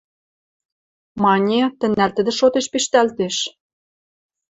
[1.23, 3.37] –Мане, тӹнӓр тӹдӹ шотеш пиштӓлтеш...